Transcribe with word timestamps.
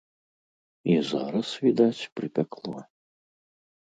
І 0.93 0.95
зараз, 1.11 1.47
відаць, 1.67 2.09
прыпякло. 2.21 2.77